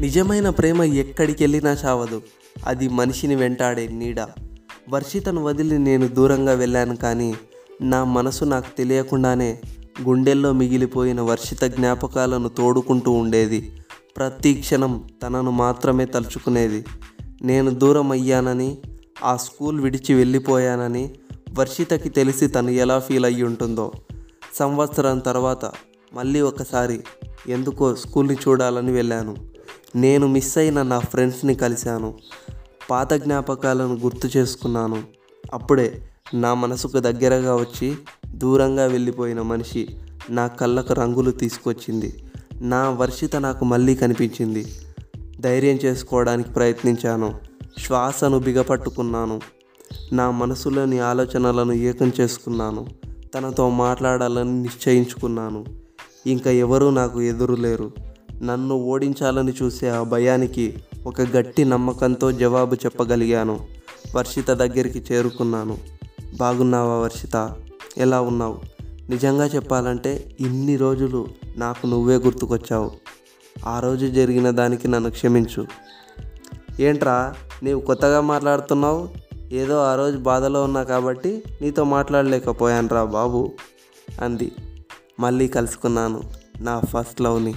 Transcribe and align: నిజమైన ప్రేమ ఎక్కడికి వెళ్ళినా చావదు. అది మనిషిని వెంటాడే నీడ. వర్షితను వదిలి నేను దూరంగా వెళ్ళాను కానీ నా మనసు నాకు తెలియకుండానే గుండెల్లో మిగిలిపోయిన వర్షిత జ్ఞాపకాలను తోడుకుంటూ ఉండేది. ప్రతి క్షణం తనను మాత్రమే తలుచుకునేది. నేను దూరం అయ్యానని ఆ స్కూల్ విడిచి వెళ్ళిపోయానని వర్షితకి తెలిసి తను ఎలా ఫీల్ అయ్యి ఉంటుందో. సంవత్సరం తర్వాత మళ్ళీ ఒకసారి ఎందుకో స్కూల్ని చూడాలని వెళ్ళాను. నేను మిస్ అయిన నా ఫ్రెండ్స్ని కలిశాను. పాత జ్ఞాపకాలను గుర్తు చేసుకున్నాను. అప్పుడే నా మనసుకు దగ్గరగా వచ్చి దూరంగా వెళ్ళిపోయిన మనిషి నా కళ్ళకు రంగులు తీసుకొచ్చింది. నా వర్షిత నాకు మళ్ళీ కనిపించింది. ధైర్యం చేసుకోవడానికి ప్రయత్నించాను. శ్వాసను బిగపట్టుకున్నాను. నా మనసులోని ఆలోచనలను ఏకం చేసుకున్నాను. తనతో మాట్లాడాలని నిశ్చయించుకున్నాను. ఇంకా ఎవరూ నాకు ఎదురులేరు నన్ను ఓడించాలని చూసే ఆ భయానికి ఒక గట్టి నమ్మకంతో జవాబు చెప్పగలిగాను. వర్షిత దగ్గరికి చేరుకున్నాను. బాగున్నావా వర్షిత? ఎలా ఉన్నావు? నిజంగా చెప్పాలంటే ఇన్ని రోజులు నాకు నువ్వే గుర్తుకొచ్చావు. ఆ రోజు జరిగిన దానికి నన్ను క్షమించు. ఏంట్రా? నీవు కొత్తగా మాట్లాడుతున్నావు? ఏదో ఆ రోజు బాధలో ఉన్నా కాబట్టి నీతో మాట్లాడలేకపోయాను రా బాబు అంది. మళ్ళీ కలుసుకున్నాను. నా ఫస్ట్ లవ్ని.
నిజమైన 0.00 0.48
ప్రేమ 0.50 0.82
ఎక్కడికి 0.82 1.42
వెళ్ళినా 1.44 1.72
చావదు. 1.72 2.22
అది 2.66 2.88
మనిషిని 2.88 3.34
వెంటాడే 3.34 3.86
నీడ. 3.86 4.20
వర్షితను 4.90 5.44
వదిలి 5.44 5.78
నేను 5.78 6.08
దూరంగా 6.08 6.52
వెళ్ళాను 6.52 6.96
కానీ 6.96 7.34
నా 7.82 8.04
మనసు 8.04 8.44
నాకు 8.44 8.76
తెలియకుండానే 8.76 9.60
గుండెల్లో 10.02 10.52
మిగిలిపోయిన 10.52 11.20
వర్షిత 11.20 11.64
జ్ఞాపకాలను 11.64 12.48
తోడుకుంటూ 12.48 13.10
ఉండేది. 13.10 13.72
ప్రతి 14.16 14.54
క్షణం 14.54 15.08
తనను 15.22 15.50
మాత్రమే 15.50 16.06
తలుచుకునేది. 16.06 16.84
నేను 17.42 17.70
దూరం 17.70 18.10
అయ్యానని 18.10 18.78
ఆ 19.24 19.36
స్కూల్ 19.36 19.80
విడిచి 19.80 20.14
వెళ్ళిపోయానని 20.14 21.14
వర్షితకి 21.58 22.08
తెలిసి 22.08 22.46
తను 22.46 22.70
ఎలా 22.70 22.98
ఫీల్ 22.98 23.24
అయ్యి 23.24 23.42
ఉంటుందో. 23.42 23.92
సంవత్సరం 24.54 25.18
తర్వాత 25.18 25.72
మళ్ళీ 26.14 26.40
ఒకసారి 26.40 27.00
ఎందుకో 27.48 27.94
స్కూల్ని 27.94 28.34
చూడాలని 28.34 28.92
వెళ్ళాను. 28.92 29.53
నేను 29.96 30.26
మిస్ 30.26 30.58
అయిన 30.58 30.82
నా 30.82 30.98
ఫ్రెండ్స్ని 30.98 31.54
కలిశాను. 31.54 32.14
పాత 32.90 33.12
జ్ఞాపకాలను 33.12 33.94
గుర్తు 33.94 34.38
చేసుకున్నాను. 34.38 35.02
అప్పుడే 35.52 36.02
నా 36.34 36.54
మనసుకు 36.54 36.98
దగ్గరగా 36.98 37.54
వచ్చి 37.54 37.96
దూరంగా 38.28 38.86
వెళ్ళిపోయిన 38.86 39.42
మనిషి 39.42 39.88
నా 40.30 40.46
కళ్ళకు 40.46 40.94
రంగులు 40.94 41.30
తీసుకొచ్చింది. 41.30 42.24
నా 42.60 42.90
వర్షిత 42.90 43.36
నాకు 43.36 43.64
మళ్ళీ 43.64 43.94
కనిపించింది. 43.94 44.66
ధైర్యం 45.40 45.76
చేసుకోవడానికి 45.76 46.50
ప్రయత్నించాను. 46.50 47.38
శ్వాసను 47.78 48.38
బిగపట్టుకున్నాను. 48.38 49.40
నా 50.12 50.30
మనసులోని 50.30 50.98
ఆలోచనలను 50.98 51.72
ఏకం 51.72 52.12
చేసుకున్నాను. 52.20 52.86
తనతో 53.34 53.70
మాట్లాడాలని 53.70 54.62
నిశ్చయించుకున్నాను. 54.62 55.64
ఇంకా 56.26 56.50
ఎవరూ 56.50 56.90
నాకు 56.90 57.22
ఎదురులేరు 57.22 57.92
నన్ను 58.42 58.74
ఓడించాలని 58.74 59.52
చూసే 59.62 59.88
ఆ 59.88 60.02
భయానికి 60.02 60.78
ఒక 61.06 61.20
గట్టి 61.20 61.64
నమ్మకంతో 61.64 62.32
జవాబు 62.32 62.74
చెప్పగలిగాను. 62.74 63.60
వర్షిత 64.16 64.50
దగ్గరికి 64.50 65.04
చేరుకున్నాను. 65.12 65.78
బాగున్నావా 66.36 66.94
వర్షిత? 66.94 67.56
ఎలా 67.98 68.20
ఉన్నావు? 68.20 68.58
నిజంగా 69.10 69.46
చెప్పాలంటే 69.46 70.36
ఇన్ని 70.40 70.76
రోజులు 70.76 71.28
నాకు 71.56 71.86
నువ్వే 71.86 72.16
గుర్తుకొచ్చావు. 72.16 72.90
ఆ 73.66 73.80
రోజు 73.80 74.06
జరిగిన 74.06 74.50
దానికి 74.50 74.88
నన్ను 74.88 75.10
క్షమించు. 75.10 75.66
ఏంట్రా? 76.80 77.34
నీవు 77.62 77.80
కొత్తగా 77.80 78.20
మాట్లాడుతున్నావు? 78.20 79.08
ఏదో 79.52 79.78
ఆ 79.78 79.94
రోజు 79.94 80.16
బాధలో 80.16 80.64
ఉన్నా 80.64 80.82
కాబట్టి 80.82 81.42
నీతో 81.62 81.84
మాట్లాడలేకపోయాను 81.84 82.88
రా 82.88 83.04
బాబు 83.04 83.52
అంది. 84.20 84.52
మళ్ళీ 85.20 85.48
కలుసుకున్నాను. 85.48 86.22
నా 86.60 86.80
ఫస్ట్ 86.80 87.20
లవ్ని. 87.20 87.54